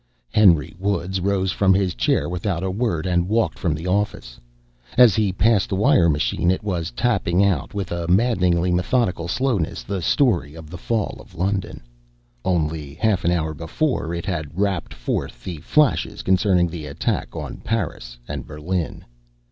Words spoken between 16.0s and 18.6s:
concerning the attack on Paris and